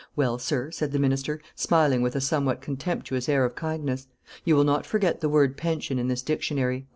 [0.15, 4.07] "Well, sir," said the minister, smiling with a somewhat contemptuous air of kindness,
[4.43, 6.87] "you will not forget the word pension in this Dictionary."